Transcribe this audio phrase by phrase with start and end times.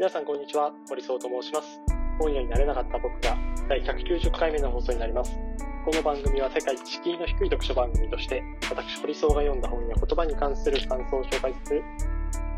[0.00, 1.78] 皆さんこんにちは、堀総と申します。
[2.18, 3.36] 本屋になれなかった僕が
[3.68, 5.36] 第190回目の放送になります。
[5.84, 11.82] この番組は世界一敷居の低い読書番組として、私堀総が読んだ本や言葉に関する感想を紹介する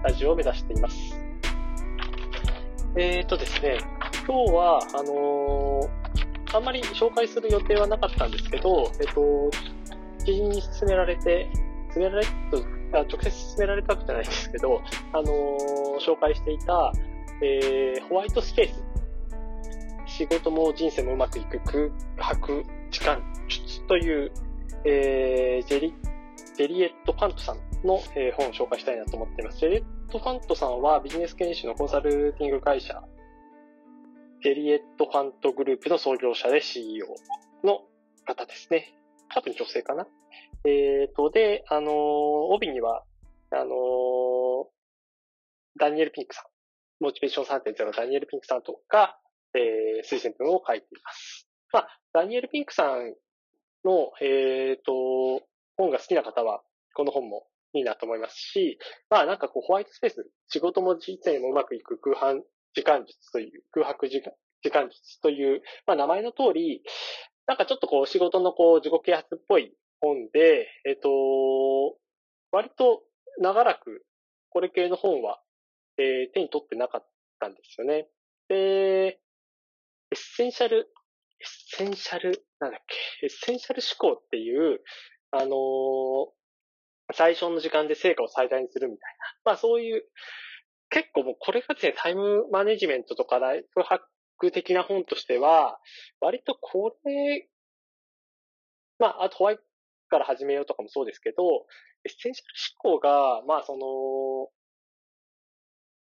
[0.04, 0.96] ラジオを目指しています。
[2.94, 3.78] えーとですね、
[4.24, 9.50] 今日は、あのー、あんまり紹介する予定はなかったんですけど、えっ、と、
[10.24, 11.50] 知人に勧められて、
[11.92, 12.26] 勧められ
[12.92, 14.80] あ直接勧められたわけじゃないですけど、
[15.12, 16.92] あのー、紹介していた、
[17.42, 18.82] えー、ホワイトスペース。
[20.06, 24.32] 仕事も人生もうまくいく空白時間術という、
[24.84, 25.94] えー、ジェリ、
[26.56, 29.58] ジェリエット・ファントさんの、えー、本を紹介したいなと思っています。
[29.58, 33.02] ジェリエット・ファントさんはビジネス研修のコンサルティング会社、
[34.42, 37.06] ジェリエット・ファントグループの創業者で CEO
[37.64, 37.80] の
[38.24, 38.94] 方ですね。
[39.34, 40.06] 多分女性かな。
[40.64, 41.92] えっ、ー、と、で、あのー、
[42.54, 43.02] 帯には、
[43.50, 44.66] あのー、
[45.78, 46.44] ダニエル・ピンクさん、
[47.02, 49.18] モチベーション3.0のダニエル・ピンクさんとか、
[49.54, 51.48] えー、推薦文を書いています。
[51.72, 53.14] まあ、ダニエル・ピンクさん
[53.84, 55.42] の、えっ、と、
[55.76, 56.62] 本が好きな方は、
[56.94, 58.78] この本もいいなと思いますし、
[59.10, 66.82] まあなんかこうホワイトスペース、仕事も人生もうまくいく空白時間術という、空白時間時間術という、まあ名前の通り、
[67.46, 71.08] なんかちょっとこう仕事のこう自己啓発っぽい本で、えっ、と、
[72.52, 73.02] 割と
[73.38, 74.04] 長らく
[74.50, 75.40] これ系の本は、
[75.98, 77.06] えー、手に取ってなかっ
[77.40, 78.08] たんですよね。
[78.48, 79.18] で、エ
[80.14, 80.86] ッセンシャル、エッ
[81.76, 84.80] センシャル、なんだっけ、エッセンシャル思考っていう、
[85.30, 86.28] あのー、
[87.14, 89.26] 最初の時間で成果を最大にするみたいな。
[89.44, 90.04] まあそういう、
[90.90, 94.00] 結構もうこれがですね、タイムマネジメントとかライフハッ
[94.38, 95.80] ク的な本としては、
[96.20, 97.48] 割とこれ、
[98.98, 99.62] まあ、あとホワイト
[100.10, 101.42] から始めようとかもそうですけど、
[102.04, 104.50] エッセンシャル思考が、まあその、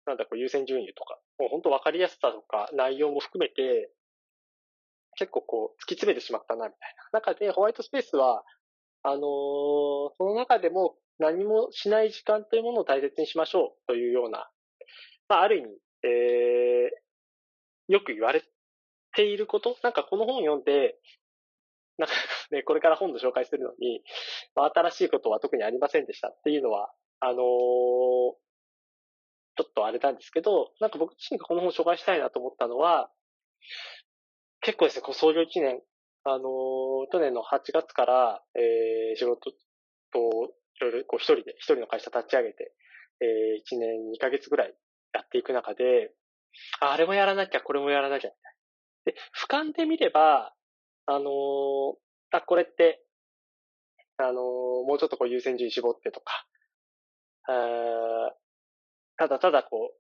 [0.06, 3.92] なんだこう優先順位とか、もう本当分かりやすさとか内容も含めて、
[5.18, 7.20] 結構こう突き詰めてしまったなみたいな。
[7.20, 8.44] 中で white space は、
[9.04, 14.50] あのー、その中でも何もしない時間というものを大切にしましょうというような、
[15.30, 15.70] まあある意味、
[16.04, 18.44] えー、よく言われ
[19.16, 20.96] ていること、なんかこの本読んで、
[21.98, 22.14] なんか
[22.52, 24.04] ね、これから本の紹介するのに、
[24.56, 26.92] まあ、新しいことは特にありませんでしたっていうのは、
[27.22, 28.36] あのー、
[29.58, 33.10] ちょっとあれなんですけど、なんか僕自身がこの本を紹介したいなと思ったのは、
[34.62, 35.82] 結構ですね、こう創業1年、
[36.24, 39.52] あのー、去年の8月から、えー、仕事
[40.12, 42.74] と、いろいろこう一人で、一人の会社立ち上げて、
[43.22, 44.76] えー、1年2ヶ月ぐらい
[45.14, 46.14] やっていく中で、
[46.80, 48.56] あれもやらなきゃ、これもやらなきゃ、みたい
[49.06, 49.14] な。
[49.14, 50.54] で、俯瞰で見れば、
[51.06, 51.96] あのー、
[52.32, 53.06] あ、これって、
[54.18, 56.48] あのー、もうちょっとこう優先順位絞ってとか、
[57.48, 58.34] あ
[59.18, 59.98] ただただこう、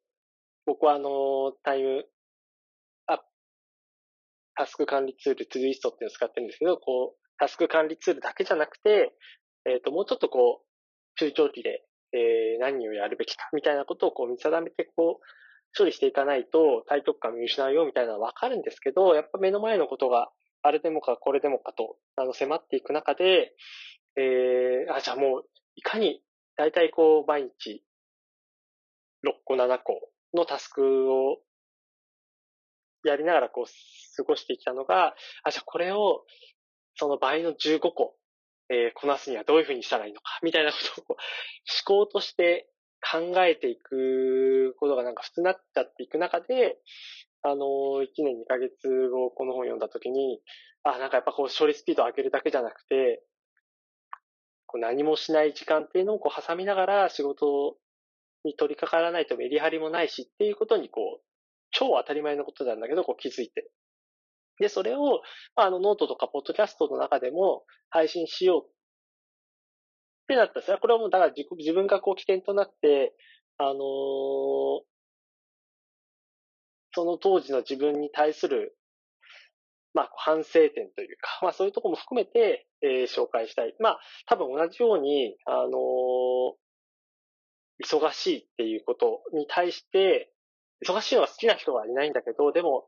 [0.66, 2.06] 僕はあの、タイム、
[3.08, 3.22] あ、
[4.56, 9.14] タスク管理ツール、トゥーイストっていうのを使ってるんですけど、こう、タスク管理ツールだけじゃなくて、
[9.66, 10.66] えっ、と、もうちょっとこう、
[11.18, 20.30] 中長期で、えー、何をやるべきか、みたいなことをこう見定めて、こう、処理していかないと、体得感見失うよ、みたいなのはわかるんですけど、やっぱ目の前のことが
[20.62, 23.53] あれでもかこれでもかと、あの、迫っていく中で、
[24.18, 25.44] えー、あ、じゃあもう、
[25.76, 26.22] いかに、
[26.56, 27.84] だいたいこう、毎日、
[29.25, 31.38] 6個、7個のタスクを
[33.03, 33.66] やりながらこう、
[34.16, 36.25] 過ごしてきたのが、あ、じゃあこれを、
[36.96, 38.16] その倍の15個、
[38.69, 40.78] えー、こなすにはどういうふうにしたらいいのか、みたいなこ
[41.08, 42.69] とを思考として
[43.02, 46.78] 考えていくことがなんか普通になっちゃっていく中で、
[47.44, 47.66] あの、
[48.02, 50.41] 1年2ヶ月後この本読んだ時に、
[50.84, 53.24] あ、なんかやっぱこう処理スピードを上げるだけじゃなくて、
[54.66, 57.78] こう何もしない時間っていうのをこう挟みながら仕事
[58.45, 61.25] に取り掛からないとメリハリもないしっていうことにこう、
[61.72, 63.69] 超当たり前のことなんだけど、こう気づいて。
[64.59, 65.22] で、それを、
[65.56, 68.70] あの、ノートとかポッドキャストの中でも配信しようっ
[70.28, 70.78] てなったんですね。
[70.79, 73.14] これはもう、だから自自分がこう起点となって、
[73.58, 73.75] あのー、
[76.93, 78.78] その当時の自分に対する、
[79.93, 83.75] まあ、反省点というか、まあ、そういうとこも含めて、えー、紹介したい。
[83.79, 86.53] まあ、多分同じように、あのー、
[87.83, 90.31] 忙しいっていうことに対して、
[90.85, 92.87] 忙しいのが好きな人はいないんだけど、でも、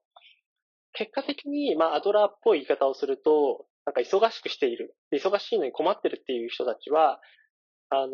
[0.94, 4.96] 結果的に、まあ、アドラーっぽい言い方をすると、なんか忙しくしている。
[5.14, 7.20] 忙しいのに困ってるっていう人たちは、
[7.90, 8.12] あのー、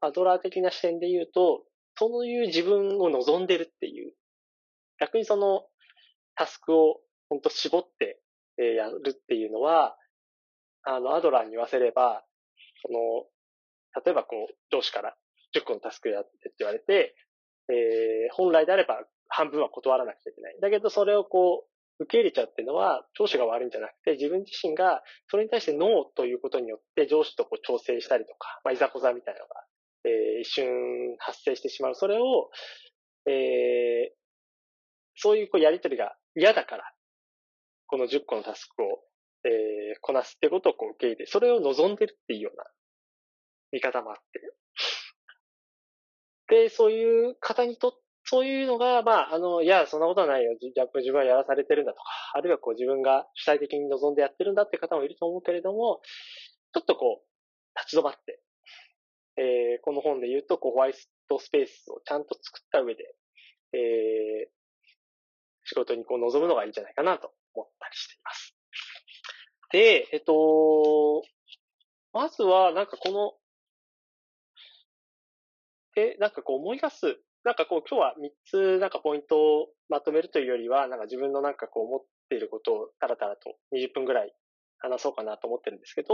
[0.00, 1.64] アドラー的な視点で言うと、
[1.96, 4.14] そういう自分を望んでるっていう
[5.02, 5.66] 逆にその
[6.36, 8.20] タスクを本当絞って、
[8.56, 9.96] えやるっていうのは、
[10.84, 12.24] あの、アドラーに言わせれば、
[12.86, 13.00] その、
[14.04, 15.16] 例えばこう、上司から
[15.54, 17.14] 10個のタスクやってって言われて、
[17.68, 20.56] えー、本来であれば半分は断らなくちゃいけない。
[20.60, 29.54] だけど、それをこう、受け入れちゃうっていうのは、上司が悪いんじゃなくて、自分自身が、それに対してノーということによって、上司とこう調整したりとか、まあ、いざこざみたいなのが、
[30.04, 31.94] えー、一瞬発生してしまう。
[31.94, 32.50] それを、
[33.26, 34.12] えー、
[35.14, 36.92] そういうこうやりとりが嫌だから、
[37.86, 38.86] この10個のタスクを、
[39.44, 42.64] えー、こなすってことをこう受け入れ、それを望んでるっていうような
[43.70, 44.40] 見方もあって。
[46.52, 47.92] で、そういう方にとっ
[48.24, 50.56] そういうのが、まあ、あの、いや、そんなことはないよ。
[50.60, 52.04] じゃ自分はやらされてるんだとか、
[52.34, 56.00] あるいはこう自分が主体的に望んでやってるんだって方もいると思うけれども、
[56.72, 58.40] ちょっとこう、立ち止まって、
[59.36, 60.94] えー、この本で言うと、こう、ホワイ
[61.28, 63.14] トスペースをちゃんと作った上で、
[63.72, 64.50] えー、
[65.64, 68.54] 仕事にこう臨むのがいいんじゃないかなと思ったりしています。
[69.72, 71.22] で、えっと、
[72.12, 73.32] まずは、なんかこの、
[75.96, 84.32] え、なんかこう思い出すなんかこう今日は3つなんかポイントをまとめるというよりは、なんか自分のなんかこう思っていることをタラタラと20分ぐらい
[84.78, 86.08] 話そうかなと思ってるんですけど、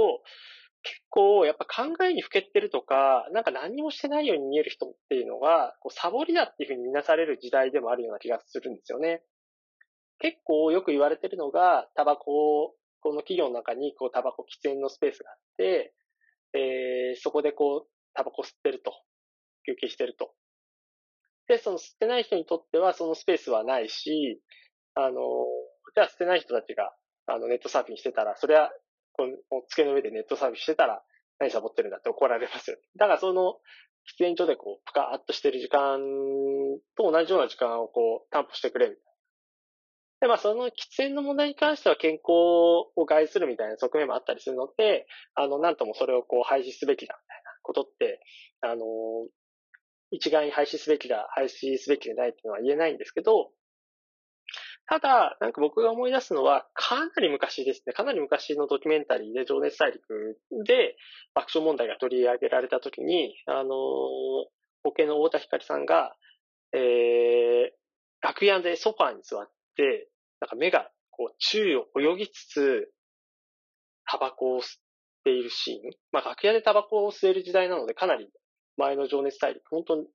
[0.83, 9.23] 結構やっぱ考えにふけてるとか、なんか何もしてないように見える人っていうのが、こうサボりだっていうふうに見なされる時代でもあるような気がするんですよね。
[10.21, 15.95] 結構よく言われてるのが、タバコを、この企業の中にこうタバコ喫煙のスペースがあって、
[16.55, 18.93] えー、そこでこうタバコ吸ってると、
[19.69, 20.33] 休憩してると。
[21.47, 24.41] で、その捨てない人にとってはそのスペースはないし、
[24.95, 25.13] あの、
[25.95, 26.93] じゃあ捨てない人たちが、
[27.27, 28.71] あの、ネットサーフィンしてたら、それは、
[29.13, 31.03] この、机の上でネットサーフィンしてたら、
[31.39, 32.83] 何サボってるんだって怒られますよね。
[32.97, 33.59] だからその、
[34.17, 36.01] 喫煙所でこう、ぷかーっとしてる時間
[36.97, 39.09] と同じような時間をこう、担保してくれみたいな。
[40.21, 42.23] で、まあその喫煙の問題に関しては健康
[42.97, 48.21] を害するみたいな側面もあったりするので、あの、なんともそれをこう廃止すべきだみたいなことって、
[48.63, 48.85] あの、
[50.11, 53.51] 一概に廃止すべきだ、廃止すべきでないっていうのは言えないんですけど、
[54.89, 57.93] ただ、なんか僕が思い出すのは、かなり昔ですね。
[57.93, 60.97] かなり昔のドキュメンタリーで、情熱大陸で、
[61.35, 66.17] 爆笑問題が取り上げられたときに、あのー、保険の太田光さんが、
[66.73, 70.09] えー、楽屋でソファーに座って、
[70.41, 72.91] なんか目が、こう、宙を泳ぎつつ、
[74.07, 74.67] タバコを吸っ
[75.25, 75.91] ているシーン。
[76.13, 78.31] まあ、楽屋でタバコを吸える時代なので、かなり
[78.79, 80.07] 前の情熱大陸、本当に、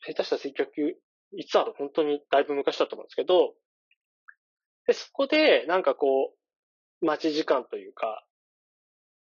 [0.00, 0.94] 下手したら1900、
[1.34, 3.54] いつある本当にだいぶ昔だと思うんですけど、
[4.86, 6.34] で、そこで、なんかこ
[7.00, 8.24] う、待ち時間というか、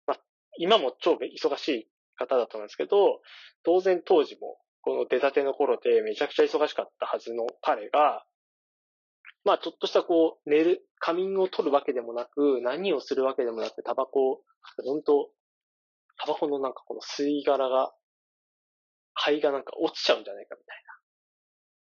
[0.06, 0.20] まあ、
[0.58, 3.20] 今も超忙しい方だと思うんですけど、
[3.64, 8.24] 当然当時も、この出たての頃でめちゃくちゃ忙しかったはずの彼が、
[9.44, 14.40] まあちょっとしたこう、寝る、仮眠を取るわけでもなく、何をするわけでもなく、タバコを、
[14.84, 15.30] 本当
[16.18, 17.92] タバコのなんかこの吸い殻が、
[19.14, 20.76] 灰がなんか落ちちゃうんじゃないかみたい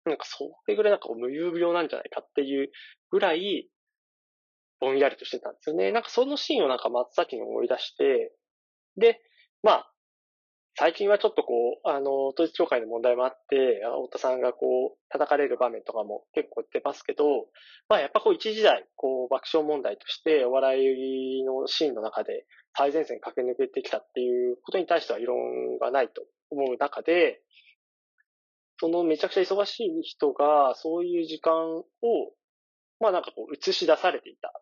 [0.06, 0.10] な。
[0.12, 2.70] なんかそれぐらいなんか無遊病なんじゃないかっていう
[3.10, 3.68] ぐらい、
[4.80, 5.92] ぼんやりとしてたんですよね。
[5.92, 8.32] なんかそのシーンをなんか真っ先に思い出して、
[8.96, 9.20] で、
[9.62, 9.92] まあ、
[10.78, 17.48] 最近はちょっとこう、あの、統一教会の問題もあって、太田さんがこう、叩かれる場面とかも結構出ますけど、
[17.88, 22.46] まあやっぱこう一時代、こう、爆笑問題としてお笑いのシーンの中で
[22.76, 27.40] 最前線駆け抜けてきたっていうことに対しては異論がないと思う中で、
[28.78, 31.84] そのめちゃくちゃ忙しい人が、そういう時間を、
[33.00, 34.52] まあなんかこう映し出されていた。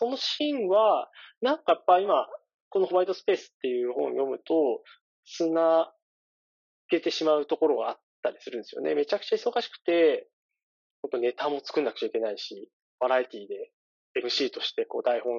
[0.00, 1.08] そのシーンは、
[1.40, 2.26] なんかやっぱ今、
[2.70, 4.82] このホワイトスペースっていう本を読むと、
[5.36, 5.92] つな
[6.90, 8.94] げてしまうところがあったりするんですよね。
[8.94, 10.28] めちゃくちゃ忙しくて、
[11.02, 12.68] 本当ネタも作んなくちゃいけないし、
[12.98, 13.70] バラエティで
[14.22, 15.32] MC としてこう台本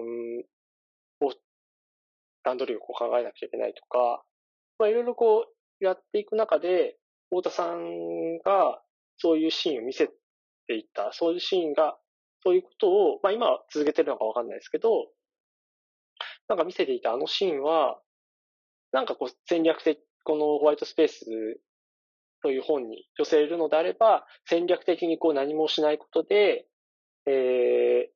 [1.21, 1.33] を
[2.43, 4.24] 段取りを考えなくちゃいけないとか、
[4.79, 6.98] まあいろいろこうやっていく中で、
[7.29, 8.81] 太田さんが
[9.17, 10.07] そういうシーンを見せ
[10.67, 11.98] ていった、そういうシーンが、
[12.43, 14.89] そういうことを、まあ今は続けてるのかわかんないですけど、
[16.48, 18.00] なんか見せていたあのシーンは、
[18.91, 21.25] なんかこう戦略的、このホワイトスペース
[22.41, 26.67] という本に寄せるのであれば、戦略的にこう何もしないことで、
[27.25, 28.12] えー、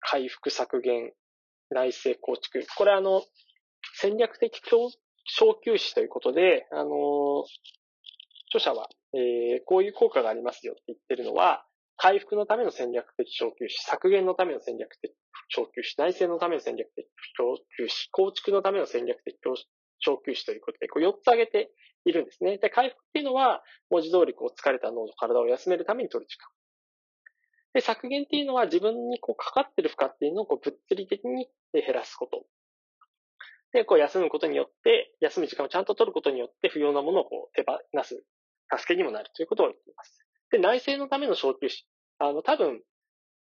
[0.00, 1.12] 回復削減
[1.70, 2.64] 内政構築。
[2.76, 3.22] これあの、
[3.94, 4.60] 戦略的
[5.24, 7.44] 小休止ということで、あの、
[8.48, 11.64] 著者は、えー、こういう効果がありますよって言ってるのは、
[12.02, 15.12] 回復のための戦略的小休止、削減のための戦略的
[15.50, 19.36] 小休止、内政のための戦略的小休止、構築のための戦略的
[19.98, 21.70] 小休止ということで、こう4つ挙げて
[22.06, 22.56] いるんですね。
[22.56, 26.48] で、回復っていうのは、文字通りこう疲れた脳の体を休めるために取る時間。
[27.74, 32.46] で、削減っていうのは自分にこうかかってる負荷っていうのをこう物理的に減らすこと。
[33.74, 38.24] で、こう休むことによって、休む時間をちゃんと取ることによって不要なものをこう手放す。
[38.74, 40.19] 助けにもなるということを言っています。
[40.50, 41.86] で、内政のための昇給士。
[42.18, 42.82] あの、多分、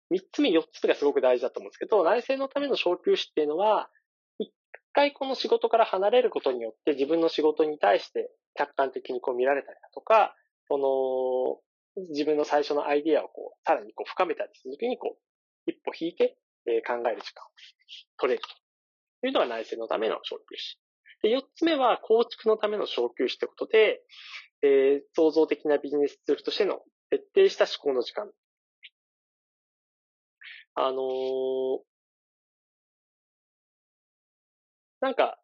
[0.09, 3.89] 三つ目、四つ目がすごく大事だと思うんですけど、内政のための昇給士っていうのは、
[4.39, 4.51] 一
[4.93, 10.35] 回この仕事から離れることによって自分の仕事に対して客観的にこう見られたりだとか、
[10.67, 11.61] そ
[11.97, 16.37] の、自分の最初のアイディアをこう、さらにこう深めたりするときにこう、一歩引いて、
[16.67, 17.49] えー、考える時間を
[18.17, 18.43] 取れる
[19.21, 20.79] というのが内政のための昇給士。
[21.21, 24.01] で、四つ目は構築のための昇給士ということで、
[24.61, 28.31] えー、創造的なビジネスツールとしての徹底した思考の時間。
[30.75, 31.79] あのー、
[35.01, 35.39] なんか、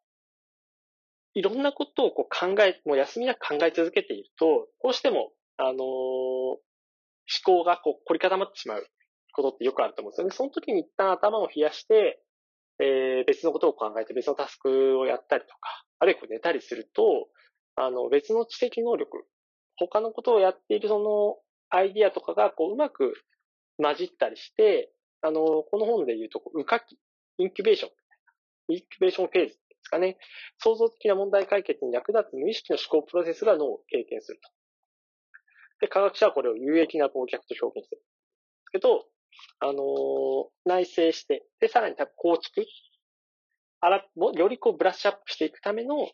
[1.34, 6.57] いろんなことをこう考え、もう休みなく考え続けていると、どうしても、あのー、思
[7.44, 8.88] 考えがこう凝り固まってしまう
[9.34, 10.31] ことってよくあると思うんですよね。
[10.31, 12.22] その時に一旦頭を冷やして、
[12.79, 17.27] えー、別のことを考えて別のタスクをやったりとか、あるいは寝たりすると、
[17.75, 19.25] あの、別の知的能力、
[19.77, 21.38] 他のことをやっているその
[21.69, 23.13] アイディアとかがこううまく
[23.81, 24.91] 混じったりして、
[25.22, 26.98] あの、この本で言うと、孵化期、
[27.38, 27.91] インキュベーション、
[28.74, 30.17] インキュベーションフェーズですかね。
[30.60, 34.50] 創造的な問題解決に役立つ無意識の思考プロセスが脳を経験すると。
[35.81, 38.01] で、科学者はこれを有益な忘却と表現する。
[38.72, 39.05] けど、
[39.60, 42.65] あのー、内省して、で、さらに多分構築、
[43.81, 46.10] あら、よりこうブラッシュアップしていくための、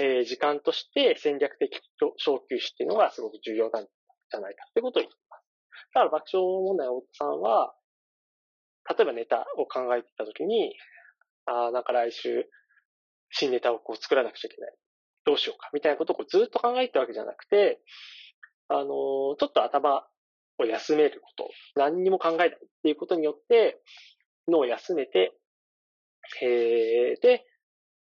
[0.00, 1.80] えー、時間として戦略的
[2.16, 5.44] 昇級士っていうのがすごく重要なんじゃないかってことを言っています。
[5.94, 7.74] だから爆笑問題の大田さんは、
[8.88, 10.74] 例えばネタを考えてたときに、
[11.46, 12.48] ああ、なんか来週、
[13.30, 14.74] 新ネタをこう作らなくちゃいけない。
[15.24, 15.70] どうしようか。
[15.72, 17.80] みたいなことをずっと考えてたわけじゃなくて、
[18.68, 20.06] あのー、ちょっと頭
[20.58, 22.50] を休めること、何にも考えないっ
[22.82, 23.80] ていうことによって、
[24.48, 25.32] 脳を休めて、
[26.42, 27.44] えー、で、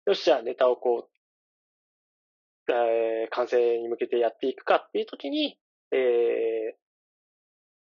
[0.06, 5.58] よし、じゃあネタをこう、えー、完成に向けてやっていくかっていうときに、
[5.94, 6.78] えー、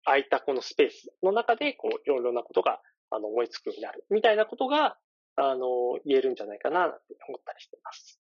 [0.05, 4.05] 空いたこのスペースの中で、こう、いろいろなことが、あの、思いつくようになる。
[4.09, 4.97] みたいなことが、
[5.35, 8.19] あの、言えるんじゃないかな、なんて思ったりしています。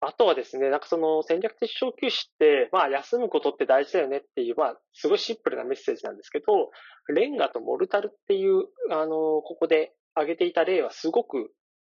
[0.00, 6.70] あとはですね、なんかその戦略的昇級士って、まあ休むことって大事だよねっていう、まあすごいシンプルなメッセージなんですけど、
[7.08, 11.50] レンガとモルタルっていう、あの、ここで挙げていた例はすごく、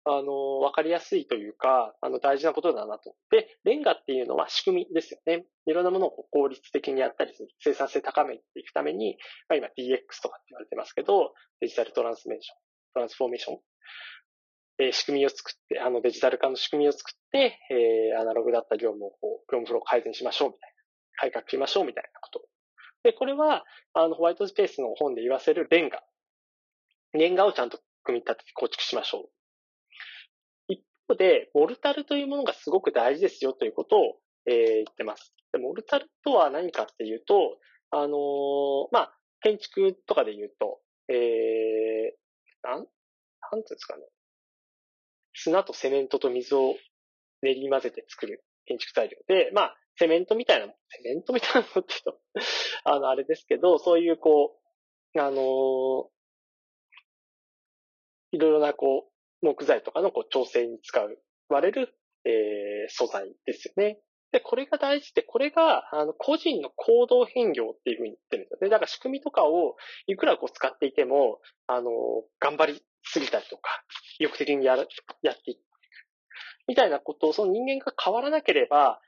[0.09, 3.17] あの、わかりやすいというか、あの、大事なことだなと。
[3.31, 5.47] で、レンガっていうのは仕組みですよね。
[5.67, 12.57] いろんなものを効率的にやったりする、生産性高めていくために、まあ今 DX とかって言われてますけど、デジタルトランスメーション、
[12.95, 13.59] トランスフォーメーション
[14.79, 19.17] えー、仕組みを作って、あのデジタル化の仕組みを作って、えー、アナログだった業務をこ
[19.49, 20.77] う、業務フロー改善しましょうみたいな。
[21.19, 22.43] 改革しましょうみたいなこと。
[23.03, 26.03] で、これは、あの、ホワイトスペースの本で言わせるレンガ。
[27.15, 29.36] レンガをちゃんと組み立てて構築しましょう。
[31.09, 34.01] 方で、モルタルというものがすごく大事ですよということを、
[34.47, 35.35] えー、言ってます。
[35.53, 37.59] でモルタルとは何かっていうと、
[37.91, 42.91] あのー、まあ、建築とかで言うと、えー、なん、なんてい
[43.57, 44.03] うんですかね。
[45.35, 46.75] 砂とセメントと水を
[47.43, 52.21] 練り混ぜて作る建築材料で、まあ、セメントみたいな、セメントみたいなのって言うと
[52.85, 54.59] あの、あれですけど、そういうこ
[55.15, 56.09] う、あのー、
[58.33, 62.33] いろいろなこう、木材とかのこう調整に使う、割れる、えー、
[62.88, 64.00] 素材ですよね。
[64.33, 68.71] で、これが大事で、これが、あの、個人の行動変容っていうふうに言ってるんですよね。
[68.71, 69.76] だから仕組みとかを、
[70.09, 71.90] いくらこう使っていても、あの、
[72.40, 73.71] 頑張りすぎたりとか、
[74.19, 74.88] 意欲的にやる、
[75.23, 75.61] やっていく。
[76.66, 79.00] みたいなことを、その人間が変わらなければ、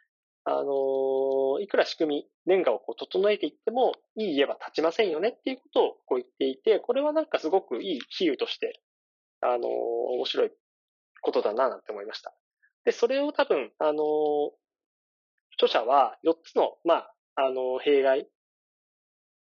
[0.50, 8.80] あのいくら仕組み、レンガをこう整えていっても、いい家は建ちませんよねっていうことをこう言っていて、これはなんかすごくいい比喩として、
[9.40, 10.50] あの面白い
[11.20, 12.34] ことだななんて思いました。
[12.84, 14.02] で、それを多分、あの
[15.56, 18.28] 著者は4つの、まあ、あの弊害、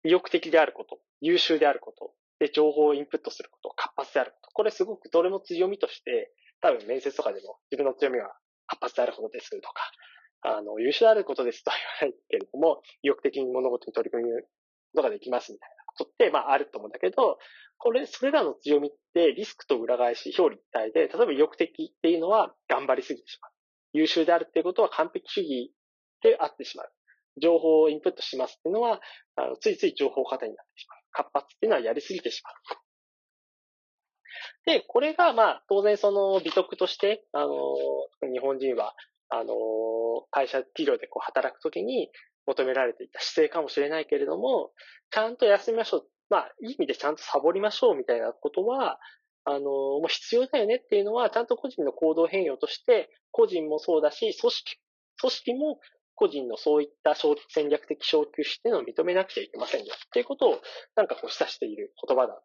[0.04, 4.50] 意欲的であること、優秀であること、で、情報をインプットすること、活発であること。
[4.54, 8.34] これすごくどれも強みとして、多分面接とかでも自分の強みは
[8.68, 9.74] 活発であることですとか、
[10.42, 14.48] あの、優秀であることですとは言わないけれども、意欲的に物事に取り組むこ
[14.98, 17.38] とができますみたいなことって、まああると思うんだけど、
[17.78, 23.52] これ、それらの強みってリスクと裏返し、表裏一体で、例えば意欲的っていうのは頑張りすぎてしまう。
[23.94, 25.72] 優秀であるっていうことは完璧主義
[26.22, 26.92] であってしまう。
[27.42, 29.02] 情報をインプットしますっていうのは、
[29.36, 31.00] あのついつい情報過多になってしまう。
[31.12, 32.54] 活発っていうのはやりすぎてしまう。
[34.66, 37.52] で、これが、まあ、当然その美徳として、あの、
[38.32, 38.96] 日本人は、
[39.30, 39.54] あの、
[40.32, 42.10] 会社企業でこう働くときに
[42.48, 44.72] 求められていた姿勢かもしれないけれども、
[45.12, 46.08] ちゃんと休みましょう。
[46.30, 49.00] まあ、いい意味でちゃんとサボりましょうみたいなことは、
[49.44, 54.78] あの、もう必要だよねっていうのは、ちゃんと個人の行動変容として、個人もそうだし、組織
[55.20, 55.80] 組織も
[56.16, 60.62] 個人のそういった戦略的昇級視点を認めなくちゃいけませんよっていうことを
[60.96, 62.42] なんかこう示唆している言葉だ。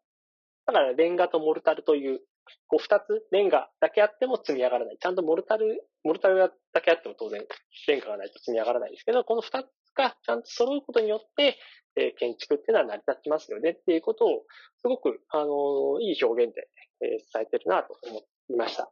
[0.66, 2.21] だからレンガとモルタルという
[2.69, 4.99] こう二つ、レンガだけあっても積み上がらない。
[5.00, 6.38] ちゃんとモルタル、モルタル
[6.73, 7.45] だけあっても当然、
[7.88, 11.59] レンガがないと積み上がらないですけど、この二つがちゃんと揃うことによって、
[11.97, 14.44] え、建築っていうのは成り立ちますよねっていうことを、
[14.80, 16.68] すごく、あの、いい表現で、
[17.02, 18.20] え、伝えてるなと思
[18.50, 18.90] いました。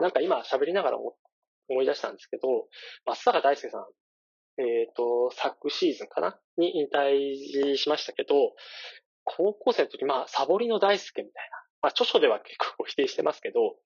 [0.00, 2.66] なんか今喋りながら思い出したんですけど、
[3.04, 3.86] 松坂大輔さん、
[4.58, 6.40] えっ、と、昨シーズンかな？
[6.56, 8.54] に引退しましたけど、
[9.24, 11.56] 高校生の時、まあ、サボりの大輔みたいな。
[11.82, 13.76] まあ、著書では結構否定してますけど、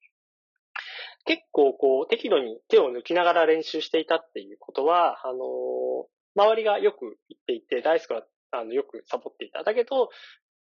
[1.26, 6.06] 結構こう、適度に手を抜きながら練習していたっていうことは、あのー、
[6.40, 9.62] 周りがよく言っていて、大輔は、あの、よくサボっていた。
[9.62, 10.08] だけど、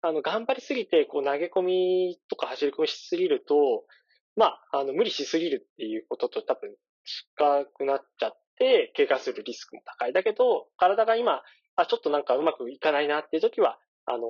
[0.02, 3.86] あの、頑張りすぎて、こう、投げ込みとか走り込みしすぎると、
[4.36, 10.14] まあ、あの、無理しすぎるっていうことと多分近くなっちゃって、怪我するリスクも高い。
[10.14, 11.44] だけど、体が今、
[11.76, 14.28] あ、ちょっとなんかうまくいかないなっていう時は、あの、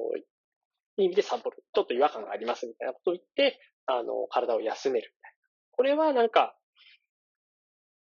[0.97, 1.63] いい意味でサボる。
[1.73, 5.13] ちょっと違和感がありますみたいなことを言って、あの、体を休める。
[5.71, 6.55] これはなんか、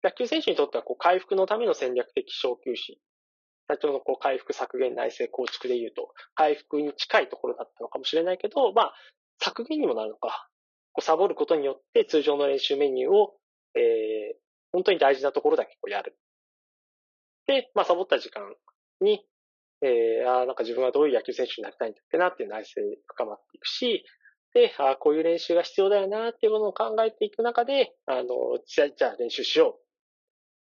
[0.04, 2.99] 野球選手にとってはこう回復のための戦略的小休止。
[3.66, 8.94] 社長のこう回復削減内政構築で言うと、回復に近いところだったのかもしれないけど、まあ、
[9.40, 10.49] 削減にもなるのか。
[10.92, 13.34] こうサボることによって通常の練習メニューを、
[13.75, 14.37] えー、
[14.73, 16.16] 本当に大事なところだけこうやる。
[17.46, 18.42] で、まあ、サボった時間
[19.00, 19.25] に、
[19.82, 24.04] えー、ああなんか自分はどういう野球選手になりたいんだっけなっていう内政深まっていくし、
[24.54, 28.28] で、ああこういう練習が必要だよなっていうものを考えていく中で、あの、
[28.66, 29.84] じゃあじゃあ練習しよう。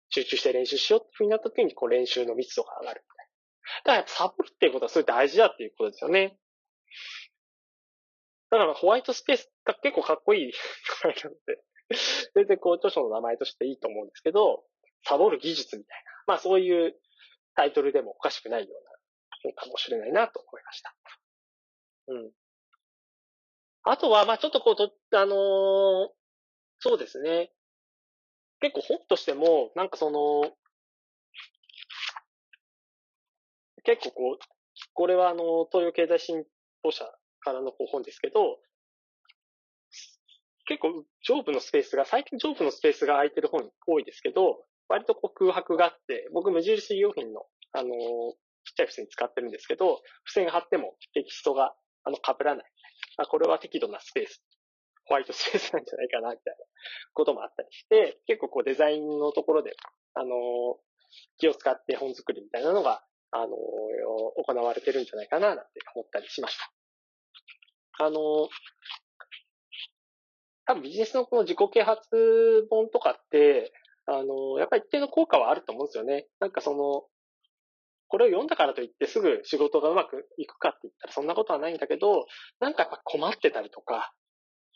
[0.09, 3.03] 集中して練習しようってふうになった時に、こう練習の密度が上がる
[3.83, 6.37] だからサボるっていうことはすごい大事だっていうことですよね。
[8.49, 10.53] だからホワイトスペースが結構かっこいい
[11.03, 11.63] 名前なので、
[12.33, 14.65] 全然こう著書の名前としていいと思うんですけど、
[15.03, 16.11] サボる技術みたいな。
[16.27, 16.99] まあそういう
[17.55, 18.89] タイトルでもおかしくないような
[19.43, 20.95] 本かもしれないなと思いました。
[22.07, 22.31] うん。
[23.83, 26.09] あとは、まあちょっとこうと、あのー、
[26.79, 27.51] そうですね。
[28.61, 30.51] 結構本としても、なんかその、
[33.83, 34.39] 結構こう、
[34.93, 36.43] これはあの、東洋経済新
[36.83, 37.05] 報社
[37.41, 38.59] からの本ですけど、
[40.65, 47.89] 結構上部のスペースが、最近上部のスペースが空いてる本多いですけど、割とこう空白があって、僕無印良品の、あの
[48.65, 52.65] ちっちゃい付箋使ってるんですけど、付箋貼ってもテキストが、あの、被らない。
[53.17, 54.43] あ、これは適度なスペース。
[55.09, 56.65] ホワイトスペースなんじゃないかな、みたいな
[57.13, 59.75] こともあったりして、結構こうデザインのところで、
[60.13, 60.29] あの
[61.39, 65.63] 気を使って本作りみたいなのが、あの行われてるんじゃないかな、なんて
[65.95, 68.05] 思ったりしました。
[68.05, 68.47] あの
[70.65, 73.73] 多分ビジネスのこの自己啓発本とかって、
[74.05, 76.27] あの、やっぱり一定の効果はあると思うんですよね。
[76.39, 77.05] なんかその、
[78.07, 82.25] これを読んだからといってすぐ仕事がうまくいくかって言ったらそんなことはないんだけど、
[82.59, 84.13] なんかやっぱ困ってたりとか、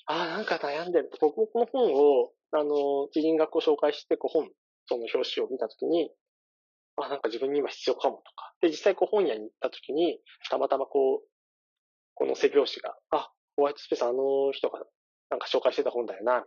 [0.05, 1.09] ああ、なんか悩んでる。
[1.21, 4.49] 僕もこの本を、あの、知人学を紹介して、こう本、
[4.87, 6.11] その表紙を見たときに、
[6.97, 8.53] あ、なんか自分に今必要かもとか。
[8.61, 11.27] で、実際こう本屋に行ったときに、たまたまこう、
[12.15, 14.79] この背表紙が、あ、ホワイトスペースあの人が
[15.29, 16.45] なんか紹介してた本だよな。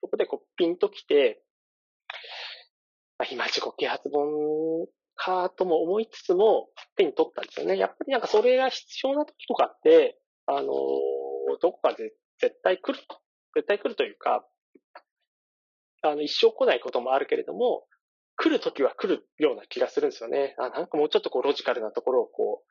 [0.00, 1.42] そこでこうピンときて、
[3.18, 7.76] あ、今自己啓発本かとも思いつつも手に取ったんですよね。
[7.76, 10.72] やっぱりなんかそれが必要な時とかって、あの、
[11.60, 13.20] どこかで絶対来ると。
[13.54, 14.46] 絶対来るというか、
[16.02, 17.84] あの、一生来ないこともあるけれども、
[18.36, 20.54] 来る時は来るような気がするんですよね。
[20.58, 22.68] あ、なんかもうちょっとこうロジカルなところをこう、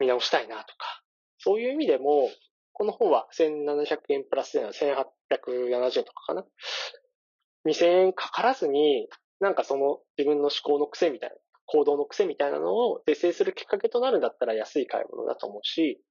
[0.00, 1.02] 見直したいなとか。
[1.38, 2.28] そういう意味でも、
[2.72, 6.44] この本は1700円プラスで1870円とかかな。
[7.66, 9.08] 2000円かからずに、
[9.40, 16.02] なんかその自分の思考の癖みたいな、行動の癖みたいなのを是正するきっかけとなるんだったら安い買い物だと思うし、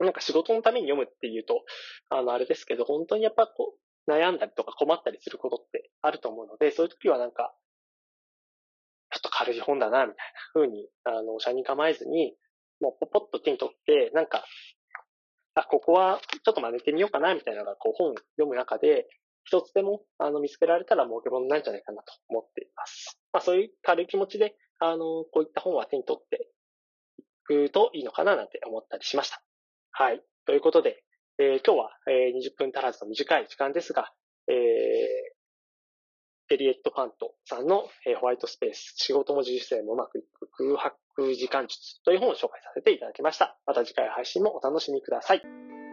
[0.00, 1.64] なんか仕事のために読むっていうと、
[2.10, 7.54] あの、あれですけど、本当にやっぱこう、悩んだりとか困ったりすることってあると思うので、そういう時はなんか、
[9.10, 12.36] ちょっと軽い本だな、みたいな風に、あの、車に構えずに、
[12.80, 14.44] もうポポッと手に取って、なんか、
[15.54, 19.06] あ、ここはちょっと真似てみようかな、みたいなのが、こう本読む中で、
[19.44, 23.20] 一つでも、あの、見つけられたら儲け物なんじゃないかなと思っています。
[23.32, 26.48] まあ、そういう軽い気持ちで、あの、こういった本は手に取って
[27.18, 29.43] いくといいのかな、なんて思ったりしました。
[29.96, 30.20] はい。
[30.44, 31.04] ということで、
[31.38, 34.10] えー、今日は、えー、20分足らずの短い時間ですが、
[34.48, 43.56] えー、エリエット・ファントさんの、えー、ホワイトスペース、仕事も自主性もうまくいく空白時間術という本を紹介させていただきました。
[43.66, 45.83] また次回配信もお楽しみください。